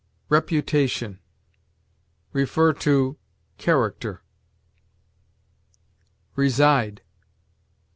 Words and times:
REPUTATION. 0.29 1.19
See 2.33 3.15
CHARACTER. 3.59 4.23
RESIDE. 6.35 7.01